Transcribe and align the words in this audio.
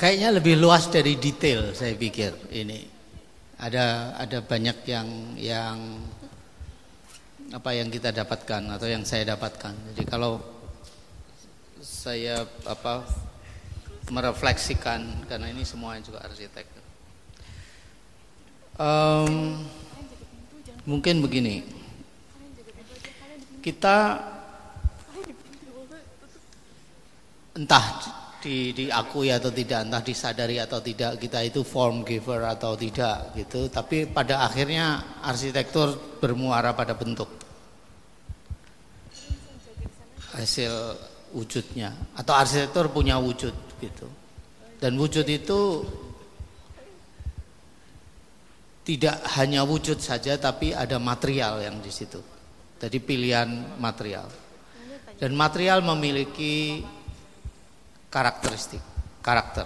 kayaknya 0.00 0.32
lebih 0.32 0.56
luas 0.56 0.88
dari 0.88 1.20
detail 1.20 1.76
saya 1.76 1.92
pikir 1.92 2.32
ini. 2.56 2.88
Ada 3.60 4.16
ada 4.16 4.40
banyak 4.40 4.88
yang 4.88 5.08
yang 5.36 5.76
apa 7.52 7.76
yang 7.76 7.92
kita 7.92 8.08
dapatkan 8.08 8.72
atau 8.72 8.88
yang 8.88 9.04
saya 9.04 9.36
dapatkan. 9.36 9.76
Jadi 9.92 10.08
kalau 10.08 10.40
saya 11.84 12.48
apa 12.64 13.04
merefleksikan 14.08 15.28
karena 15.28 15.52
ini 15.52 15.68
semuanya 15.68 16.08
juga 16.08 16.24
arsitek. 16.24 16.64
Um, 18.80 19.60
mungkin 20.88 21.20
begini, 21.20 21.60
kita 23.60 24.24
entah 27.52 28.19
di, 28.40 28.72
diakui 28.72 29.28
atau 29.28 29.52
tidak, 29.52 29.86
entah 29.86 30.02
disadari 30.02 30.56
atau 30.56 30.80
tidak 30.80 31.20
kita 31.20 31.44
itu 31.44 31.60
form 31.60 32.02
giver 32.02 32.42
atau 32.44 32.74
tidak 32.74 33.36
gitu. 33.36 33.68
Tapi 33.68 34.08
pada 34.08 34.48
akhirnya 34.48 35.20
arsitektur 35.22 36.18
bermuara 36.18 36.72
pada 36.72 36.96
bentuk 36.96 37.28
hasil 40.34 40.96
wujudnya 41.36 41.94
atau 42.16 42.34
arsitektur 42.34 42.88
punya 42.90 43.20
wujud 43.20 43.54
gitu. 43.78 44.08
Dan 44.80 44.96
wujud 44.96 45.28
itu 45.28 45.84
tidak 48.80 49.20
hanya 49.36 49.62
wujud 49.62 50.00
saja 50.00 50.40
tapi 50.40 50.72
ada 50.72 50.96
material 50.96 51.60
yang 51.60 51.78
di 51.84 51.92
situ. 51.92 52.18
Jadi 52.80 52.96
pilihan 52.96 53.76
material. 53.76 54.26
Dan 55.20 55.36
material 55.36 55.84
memiliki 55.84 56.80
karakteristik, 58.10 58.82
karakter. 59.22 59.64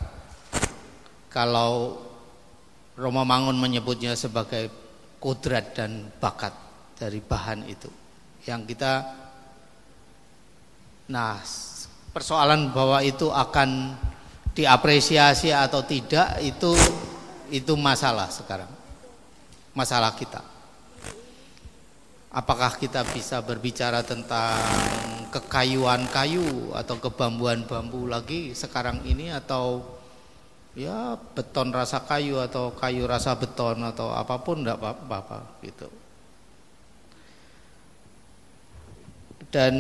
Kalau 1.32 1.98
Roma 2.94 3.26
Mangun 3.26 3.58
menyebutnya 3.58 4.14
sebagai 4.14 4.70
kodrat 5.18 5.74
dan 5.74 6.12
bakat 6.22 6.54
dari 6.94 7.18
bahan 7.18 7.66
itu. 7.66 7.90
Yang 8.44 8.76
kita 8.76 8.92
Nah, 11.04 11.36
persoalan 12.16 12.72
bahwa 12.72 13.04
itu 13.04 13.28
akan 13.28 13.92
diapresiasi 14.56 15.52
atau 15.52 15.84
tidak 15.84 16.40
itu 16.40 16.72
itu 17.52 17.72
masalah 17.76 18.32
sekarang. 18.32 18.70
Masalah 19.76 20.16
kita. 20.16 20.40
Apakah 22.34 22.74
kita 22.74 23.06
bisa 23.14 23.38
berbicara 23.46 24.02
tentang 24.02 24.58
kekayuan 25.30 26.10
kayu 26.10 26.74
atau 26.74 26.98
kebambuan 26.98 27.62
bambu 27.62 28.10
lagi 28.10 28.50
sekarang 28.58 29.06
ini 29.06 29.30
atau 29.30 29.86
ya 30.74 31.14
beton 31.14 31.70
rasa 31.70 32.02
kayu 32.02 32.42
atau 32.42 32.74
kayu 32.74 33.06
rasa 33.06 33.38
beton 33.38 33.78
atau 33.86 34.10
apa 34.10 34.34
pun 34.42 34.66
tidak 34.66 34.82
apa-apa 34.82 35.62
gitu. 35.62 35.86
Dan 39.54 39.74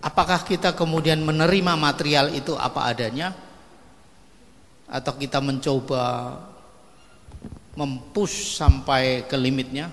apakah 0.00 0.40
kita 0.48 0.72
kemudian 0.72 1.20
menerima 1.20 1.76
material 1.76 2.32
itu 2.32 2.56
apa 2.56 2.88
adanya 2.88 3.36
atau 4.88 5.12
kita 5.20 5.44
mencoba 5.44 6.32
mempush 7.78 8.58
sampai 8.58 9.30
ke 9.30 9.38
limitnya 9.38 9.86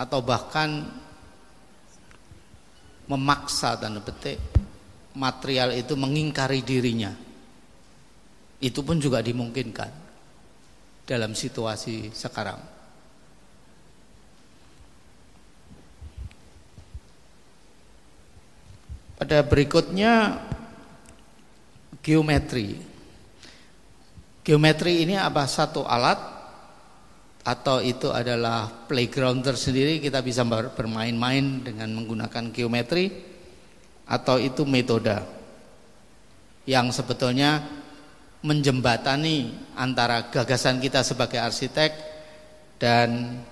atau 0.00 0.24
bahkan 0.24 0.88
memaksa 3.04 3.76
tanda 3.76 4.00
petik 4.00 4.40
material 5.12 5.76
itu 5.76 5.92
mengingkari 5.92 6.64
dirinya. 6.64 7.12
Itu 8.62 8.80
pun 8.80 8.96
juga 8.96 9.20
dimungkinkan 9.20 9.90
dalam 11.04 11.36
situasi 11.36 12.14
sekarang. 12.14 12.56
Pada 19.18 19.38
berikutnya 19.44 20.40
geometri. 22.02 22.74
Geometri 24.42 25.06
ini 25.06 25.14
apa? 25.14 25.46
Satu 25.46 25.86
alat 25.86 26.31
atau 27.42 27.82
itu 27.82 28.14
adalah 28.14 28.70
playground 28.86 29.42
tersendiri 29.42 29.98
kita 29.98 30.22
bisa 30.22 30.46
bermain-main 30.46 31.66
dengan 31.66 31.90
menggunakan 31.90 32.54
geometri 32.54 33.10
atau 34.06 34.38
itu 34.38 34.62
metode 34.62 35.18
yang 36.70 36.94
sebetulnya 36.94 37.66
menjembatani 38.46 39.50
antara 39.74 40.30
gagasan 40.30 40.78
kita 40.78 41.02
sebagai 41.02 41.42
arsitek 41.42 41.90
dan 42.78 43.42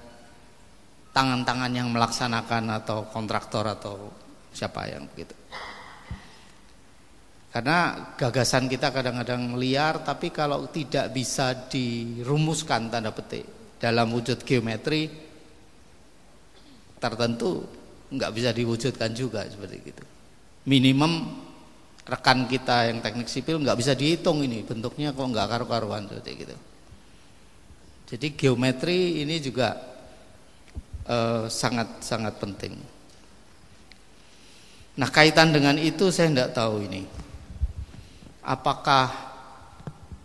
tangan-tangan 1.11 1.75
yang 1.75 1.91
melaksanakan 1.91 2.71
atau 2.83 3.11
kontraktor 3.11 3.67
atau 3.75 4.11
siapa 4.55 4.87
yang 4.87 5.11
begitu. 5.11 5.35
Karena 7.51 8.15
gagasan 8.15 8.71
kita 8.71 8.95
kadang-kadang 8.95 9.59
liar 9.59 10.07
tapi 10.07 10.31
kalau 10.31 10.71
tidak 10.71 11.11
bisa 11.11 11.67
dirumuskan 11.67 12.87
tanda 12.87 13.11
petik 13.11 13.60
dalam 13.81 14.13
wujud 14.13 14.45
geometri 14.45 15.09
tertentu 17.01 17.65
nggak 18.13 18.33
bisa 18.37 18.53
diwujudkan 18.53 19.11
juga 19.17 19.49
seperti 19.49 19.77
itu. 19.81 20.05
Minimum 20.69 21.41
rekan 22.05 22.45
kita 22.45 22.93
yang 22.93 23.01
teknik 23.01 23.33
sipil 23.33 23.57
nggak 23.57 23.79
bisa 23.81 23.97
dihitung 23.97 24.45
ini 24.45 24.61
bentuknya 24.61 25.17
kok 25.17 25.25
nggak 25.25 25.49
karu-karuan 25.49 26.05
seperti 26.05 26.31
gitu. 26.45 26.57
Jadi 28.11 28.27
geometri 28.37 29.25
ini 29.25 29.41
juga 29.41 29.81
sangat 31.49 31.49
sangat 31.49 31.89
sangat 32.05 32.35
penting. 32.37 32.77
Nah 35.01 35.09
kaitan 35.09 35.55
dengan 35.55 35.81
itu 35.81 36.13
saya 36.13 36.29
tidak 36.29 36.53
tahu 36.53 36.85
ini 36.85 37.03
apakah 38.45 39.30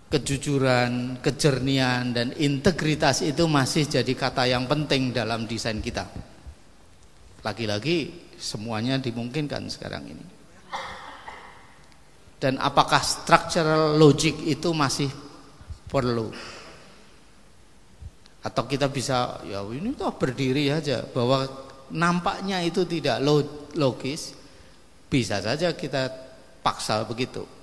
kejujuran, 0.06 1.18
kejernian 1.20 2.14
dan 2.14 2.28
integritas 2.38 3.26
itu 3.26 3.50
masih 3.50 3.90
jadi 3.90 4.14
kata 4.14 4.46
yang 4.46 4.70
penting 4.70 5.10
dalam 5.10 5.50
desain 5.50 5.82
kita. 5.82 6.06
Lagi-lagi 7.42 8.30
semuanya 8.38 9.02
dimungkinkan 9.02 9.66
sekarang 9.70 10.06
ini. 10.06 10.26
Dan 12.38 12.62
apakah 12.62 13.02
structural 13.02 13.98
logic 13.98 14.38
itu 14.46 14.70
masih 14.76 15.10
perlu? 15.90 16.30
Atau 18.46 18.70
kita 18.70 18.94
bisa 18.94 19.42
ya 19.50 19.66
ini 19.66 19.98
tuh 19.98 20.14
berdiri 20.14 20.70
aja 20.70 21.02
bahwa 21.02 21.50
nampaknya 21.90 22.62
itu 22.62 22.86
tidak 22.86 23.18
logis, 23.74 24.38
bisa 25.10 25.42
saja 25.42 25.74
kita 25.74 26.14
paksa 26.62 27.02
begitu 27.10 27.55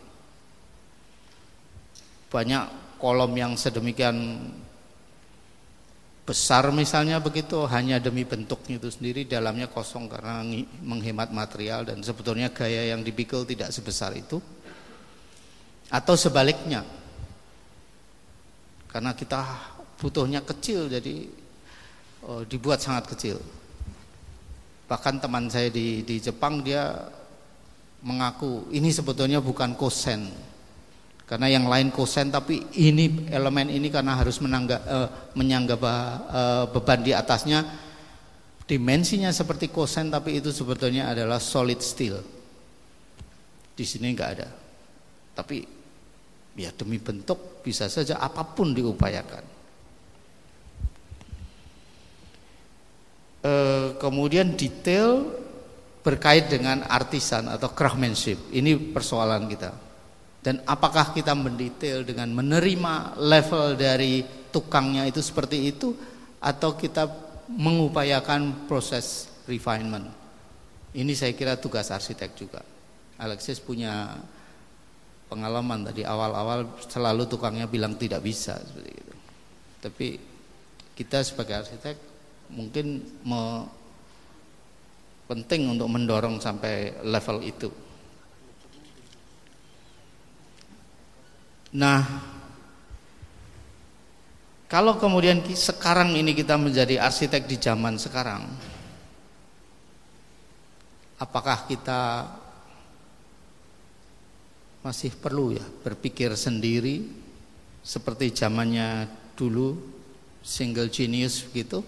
banyak 2.33 2.97
kolom 2.97 3.37
yang 3.37 3.53
sedemikian 3.61 4.41
besar 6.23 6.71
misalnya 6.73 7.21
begitu 7.21 7.67
hanya 7.69 8.01
demi 8.01 8.25
bentuknya 8.25 8.81
itu 8.81 8.89
sendiri 8.89 9.29
dalamnya 9.29 9.69
kosong 9.69 10.09
karena 10.09 10.41
menghemat 10.81 11.29
material 11.35 11.85
dan 11.85 12.01
sebetulnya 12.01 12.49
gaya 12.49 12.95
yang 12.97 13.05
dipikul 13.05 13.45
tidak 13.45 13.69
sebesar 13.69 14.17
itu. 14.17 14.41
Atau 15.93 16.17
sebaliknya 16.17 16.81
karena 18.89 19.13
kita 19.13 19.45
butuhnya 20.01 20.41
kecil 20.41 20.89
jadi 20.89 21.29
oh, 22.25 22.49
dibuat 22.49 22.81
sangat 22.81 23.13
kecil. 23.13 23.37
Bahkan 24.89 25.21
teman 25.21 25.53
saya 25.53 25.69
di 25.69 26.01
di 26.01 26.17
Jepang 26.17 26.65
dia 26.65 26.97
mengaku 28.01 28.73
ini 28.73 28.89
sebetulnya 28.89 29.45
bukan 29.45 29.77
kosen 29.77 30.52
karena 31.33 31.49
yang 31.49 31.65
lain 31.65 31.89
kosen 31.89 32.29
tapi 32.29 32.61
ini 32.77 33.33
elemen 33.33 33.73
ini 33.73 33.89
karena 33.89 34.21
harus 34.21 34.37
menangga, 34.45 34.85
uh, 34.85 35.09
menyangga 35.33 35.81
uh, 35.81 36.65
beban 36.69 37.01
di 37.01 37.17
atasnya 37.17 37.65
dimensinya 38.69 39.33
seperti 39.33 39.73
kosen 39.73 40.13
tapi 40.13 40.37
itu 40.45 40.53
sebetulnya 40.53 41.09
adalah 41.09 41.41
solid 41.41 41.81
steel. 41.81 42.21
Di 43.73 43.81
sini 43.81 44.13
enggak 44.13 44.31
ada. 44.37 44.49
Tapi 45.33 45.65
ya 46.53 46.69
demi 46.77 47.01
bentuk 47.01 47.65
bisa 47.65 47.89
saja 47.89 48.21
apa 48.21 48.45
pun 48.45 48.77
diupayakan. 48.77 49.45
Uh, 53.41 53.97
kemudian 53.97 54.53
detail 54.53 55.33
berkait 56.05 56.53
dengan 56.53 56.85
artisan 56.93 57.49
atau 57.49 57.73
craftsmanship. 57.73 58.53
Ini 58.53 58.93
persoalan 58.93 59.49
kita. 59.49 59.92
Dan 60.43 60.59
apakah 60.67 61.15
kita 61.15 61.39
mendetail 61.39 62.03
dengan 62.03 62.35
menerima 62.35 63.15
level 63.15 63.79
dari 63.79 64.27
tukangnya 64.51 65.07
itu 65.07 65.23
seperti 65.23 65.71
itu 65.71 65.95
atau 66.43 66.75
kita 66.75 67.07
mengupayakan 67.47 68.67
proses 68.67 69.31
refinement. 69.47 70.11
Ini 70.93 71.13
saya 71.15 71.33
kira 71.33 71.57
tugas 71.57 71.89
arsitek 71.95 72.31
juga. 72.35 72.61
Alexis 73.23 73.63
punya 73.63 74.19
pengalaman 75.31 75.87
tadi 75.89 76.03
awal-awal 76.05 76.77
selalu 76.85 77.25
tukangnya 77.31 77.71
bilang 77.71 77.97
tidak 77.97 78.21
bisa 78.21 78.59
seperti 78.61 78.93
itu. 78.93 79.15
Tapi 79.79 80.09
kita 80.93 81.25
sebagai 81.25 81.65
arsitek 81.65 81.97
mungkin 82.53 83.01
me, 83.25 83.41
penting 85.31 85.73
untuk 85.73 85.89
mendorong 85.89 86.37
sampai 86.43 87.01
level 87.07 87.41
itu. 87.41 87.73
Nah, 91.73 92.05
kalau 94.69 95.01
kemudian 95.01 95.41
sekarang 95.57 96.13
ini 96.13 96.37
kita 96.37 96.61
menjadi 96.61 97.01
arsitek 97.01 97.49
di 97.49 97.57
zaman 97.57 97.97
sekarang, 97.97 98.45
apakah 101.17 101.65
kita 101.65 102.29
masih 104.85 105.15
perlu 105.15 105.55
ya 105.57 105.65
berpikir 105.87 106.35
sendiri 106.35 107.07
seperti 107.87 108.35
zamannya 108.35 109.07
dulu 109.39 109.79
single 110.43 110.91
genius 110.91 111.47
gitu 111.55 111.87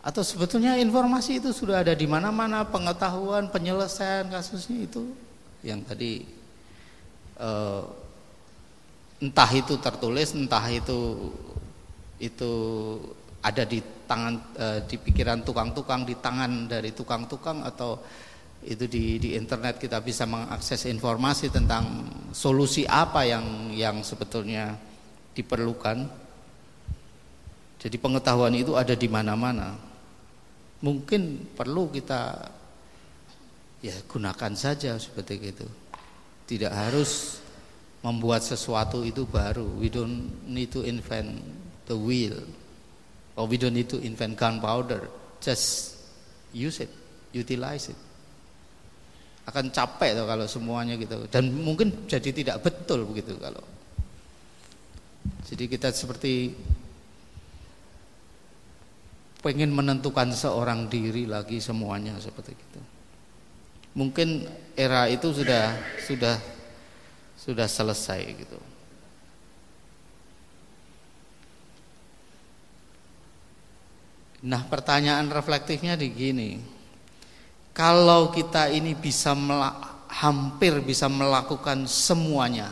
atau 0.00 0.22
sebetulnya 0.24 0.80
informasi 0.80 1.40
itu 1.40 1.52
sudah 1.52 1.84
ada 1.84 1.92
di 1.92 2.08
mana-mana 2.08 2.64
pengetahuan 2.64 3.52
penyelesaian 3.52 4.28
kasusnya 4.32 4.88
itu 4.88 5.12
yang 5.60 5.84
tadi 5.84 6.24
uh, 7.36 8.03
entah 9.24 9.48
itu 9.56 9.80
tertulis 9.80 10.36
entah 10.36 10.68
itu 10.68 11.32
itu 12.20 12.52
ada 13.40 13.64
di 13.64 13.80
tangan 14.04 14.34
uh, 14.56 14.80
di 14.84 14.96
pikiran 15.00 15.40
tukang-tukang 15.40 16.04
di 16.04 16.16
tangan 16.20 16.68
dari 16.68 16.92
tukang-tukang 16.92 17.64
atau 17.64 18.00
itu 18.64 18.88
di 18.88 19.20
di 19.20 19.36
internet 19.36 19.76
kita 19.76 20.00
bisa 20.00 20.24
mengakses 20.24 20.88
informasi 20.88 21.52
tentang 21.52 22.08
solusi 22.32 22.88
apa 22.88 23.28
yang 23.28 23.72
yang 23.76 24.00
sebetulnya 24.00 24.76
diperlukan. 25.36 26.08
Jadi 27.84 27.96
pengetahuan 28.00 28.56
itu 28.56 28.72
ada 28.80 28.96
di 28.96 29.04
mana-mana. 29.12 29.76
Mungkin 30.80 31.52
perlu 31.52 31.92
kita 31.92 32.48
ya 33.84 33.92
gunakan 34.08 34.52
saja 34.56 34.96
seperti 34.96 35.34
itu. 35.36 35.68
Tidak 36.48 36.72
harus 36.72 37.43
membuat 38.04 38.44
sesuatu 38.44 39.00
itu 39.00 39.24
baru. 39.24 39.64
We 39.80 39.88
don't 39.88 40.44
need 40.44 40.68
to 40.76 40.84
invent 40.84 41.40
the 41.88 41.96
wheel. 41.96 42.36
Or 43.34 43.48
we 43.48 43.56
don't 43.56 43.74
need 43.74 43.88
to 43.90 43.98
invent 43.98 44.36
gunpowder. 44.36 45.08
Just 45.40 45.96
use 46.52 46.84
it, 46.84 46.92
utilize 47.32 47.88
it 47.90 47.98
akan 49.44 49.68
capek 49.68 50.16
tuh 50.16 50.24
kalau 50.24 50.46
semuanya 50.48 50.96
gitu 50.96 51.28
dan 51.28 51.52
mungkin 51.52 52.08
jadi 52.08 52.32
tidak 52.32 52.64
betul 52.64 53.04
begitu 53.04 53.36
kalau 53.36 53.60
jadi 55.44 55.68
kita 55.68 55.92
seperti 55.92 56.56
pengen 59.44 59.76
menentukan 59.76 60.32
seorang 60.32 60.88
diri 60.88 61.28
lagi 61.28 61.60
semuanya 61.60 62.16
seperti 62.16 62.56
itu 62.56 62.80
mungkin 63.92 64.48
era 64.72 65.12
itu 65.12 65.28
sudah 65.28 65.76
sudah 66.00 66.40
sudah 67.44 67.68
selesai 67.68 68.24
gitu. 68.40 68.56
Nah 74.48 74.64
pertanyaan 74.64 75.28
reflektifnya 75.28 75.96
di 75.96 76.08
gini. 76.08 76.50
Kalau 77.76 78.32
kita 78.32 78.72
ini 78.72 78.96
bisa 78.96 79.36
hampir 80.08 80.78
bisa 80.80 81.10
melakukan 81.10 81.90
semuanya 81.90 82.70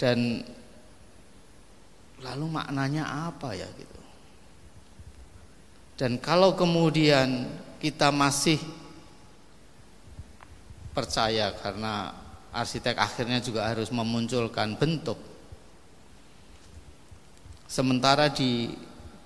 dan 0.00 0.40
lalu 2.24 2.46
maknanya 2.48 3.28
apa 3.28 3.52
ya 3.52 3.68
gitu 3.76 3.99
dan 6.00 6.16
kalau 6.16 6.56
kemudian 6.56 7.44
kita 7.76 8.08
masih 8.08 8.56
percaya 10.96 11.52
karena 11.60 12.16
arsitek 12.56 12.96
akhirnya 12.96 13.44
juga 13.44 13.68
harus 13.68 13.92
memunculkan 13.92 14.80
bentuk 14.80 15.20
Sementara 17.70 18.26
di 18.26 18.74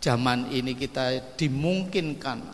zaman 0.04 0.52
ini 0.52 0.76
kita 0.76 1.32
dimungkinkan 1.32 2.44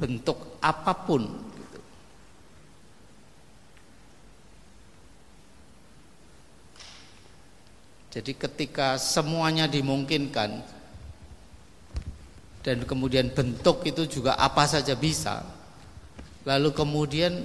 bentuk 0.00 0.56
apa 0.64 0.96
pun 0.96 1.28
gitu. 1.28 1.80
Jadi 8.16 8.32
ketika 8.32 8.96
semuanya 8.96 9.68
dimungkinkan 9.68 10.64
dan 12.62 12.86
kemudian 12.86 13.34
bentuk 13.34 13.82
itu 13.82 14.06
juga 14.06 14.38
apa 14.38 14.64
saja 14.70 14.94
bisa. 14.94 15.42
Lalu 16.46 16.70
kemudian 16.74 17.42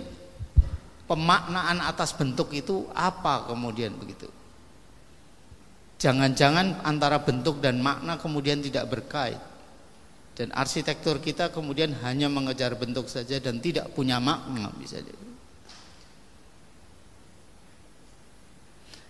pemaknaan 1.09 1.81
atas 1.81 2.13
bentuk 2.13 2.53
itu 2.53 2.85
apa 2.93 3.49
kemudian 3.49 3.97
begitu. 3.97 4.29
Jangan-jangan 5.97 6.85
antara 6.85 7.17
bentuk 7.17 7.57
dan 7.57 7.81
makna 7.81 8.21
kemudian 8.21 8.61
tidak 8.61 8.85
berkait. 8.93 9.41
Dan 10.37 10.53
arsitektur 10.53 11.17
kita 11.17 11.49
kemudian 11.49 11.97
hanya 12.05 12.29
mengejar 12.29 12.77
bentuk 12.77 13.09
saja 13.09 13.41
dan 13.41 13.57
tidak 13.57 13.89
punya 13.97 14.21
makna 14.21 14.69
bisa 14.77 15.01
jadi. 15.01 15.27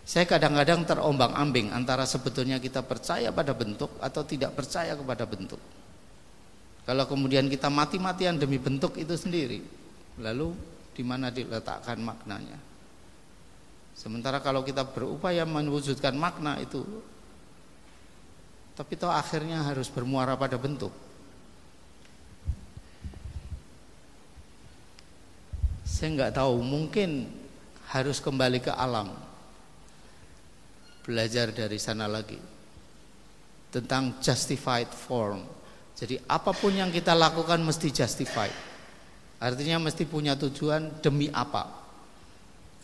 Saya 0.07 0.23
kadang-kadang 0.23 0.87
terombang-ambing 0.87 1.75
antara 1.75 2.07
sebetulnya 2.07 2.63
kita 2.63 2.79
percaya 2.79 3.27
pada 3.35 3.51
bentuk 3.51 3.91
atau 3.99 4.23
tidak 4.23 4.55
percaya 4.55 4.95
kepada 4.95 5.27
bentuk. 5.27 5.59
Kalau 6.87 7.03
kemudian 7.03 7.51
kita 7.51 7.67
mati-matian 7.67 8.39
demi 8.39 8.55
bentuk 8.55 8.95
itu 8.95 9.11
sendiri, 9.19 9.59
lalu 10.23 10.55
di 10.95 11.03
mana 11.03 11.27
diletakkan 11.27 11.99
maknanya? 11.99 12.55
Sementara 13.91 14.39
kalau 14.39 14.63
kita 14.63 14.87
berupaya 14.87 15.43
mewujudkan 15.43 16.15
makna 16.15 16.63
itu 16.63 16.85
tapi 18.77 18.93
toh 18.93 19.09
akhirnya 19.09 19.65
harus 19.65 19.89
bermuara 19.89 20.37
pada 20.37 20.53
bentuk. 20.53 20.93
Saya 25.81 26.13
nggak 26.13 26.37
tahu, 26.37 26.61
mungkin 26.61 27.25
harus 27.89 28.21
kembali 28.21 28.61
ke 28.61 28.69
alam. 28.69 29.17
Belajar 31.01 31.49
dari 31.49 31.81
sana 31.81 32.05
lagi. 32.05 32.37
Tentang 33.73 34.21
justified 34.21 34.93
form. 34.93 35.41
Jadi 35.97 36.21
apa 36.29 36.53
pun 36.53 36.69
yang 36.77 36.93
kita 36.93 37.17
lakukan 37.17 37.57
mesti 37.57 37.89
justified. 37.89 38.53
Artinya 39.41 39.89
mesti 39.89 40.05
punya 40.05 40.37
tujuan 40.37 41.01
demi 41.01 41.29
apa? 41.33 41.65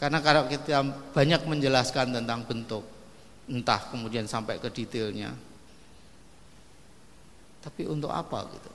Karena 0.01 0.17
kalau 0.19 0.49
kita 0.49 0.81
banyak 1.13 1.45
menjelaskan 1.45 2.09
tentang 2.09 2.41
bentuk, 2.43 2.81
entah 3.45 3.79
kemudian 3.93 4.25
sampai 4.25 4.57
ke 4.57 4.67
detailnya, 4.73 5.33
tapi 7.61 7.85
untuk 7.85 8.09
apa 8.09 8.49
gitu? 8.49 8.71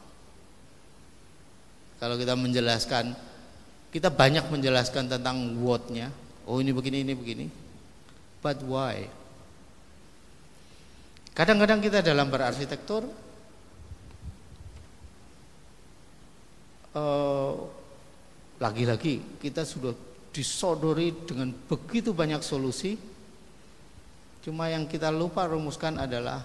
Kalau 1.99 2.15
kita 2.15 2.39
menjelaskan, 2.39 3.13
kita 3.91 4.09
banyak 4.09 4.47
menjelaskan 4.49 5.11
tentang 5.11 5.59
what-nya. 5.59 6.15
Oh 6.47 6.63
ini 6.63 6.71
begini, 6.71 7.03
ini 7.03 7.13
begini. 7.19 7.47
But 8.39 8.63
why? 8.63 9.11
Kadang-kadang 11.35 11.83
kita 11.83 12.01
dalam 12.07 12.31
berarsitektur 12.31 13.05
lagi-lagi 18.59 19.15
uh, 19.23 19.39
kita 19.43 19.63
sudah 19.63 19.95
disodori 20.33 21.15
dengan 21.27 21.51
begitu 21.51 22.15
banyak 22.15 22.45
solusi. 22.45 22.95
Cuma 24.45 24.71
yang 24.71 24.87
kita 24.87 25.11
lupa 25.11 25.45
rumuskan 25.51 25.99
adalah 25.99 26.41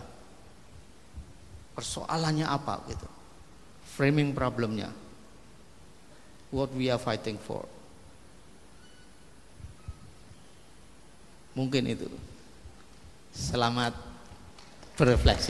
persoalannya 1.78 2.48
apa 2.48 2.82
gitu. 2.90 3.08
Framing 3.94 4.34
problemnya. 4.34 4.90
What 6.50 6.74
we 6.74 6.90
are 6.90 7.02
fighting 7.02 7.38
for. 7.38 7.66
Mungkin 11.54 11.86
itu. 11.94 12.10
Selamat 13.34 13.94
berefleksi 14.98 15.42